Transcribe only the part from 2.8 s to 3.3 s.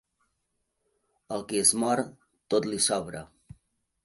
sobra.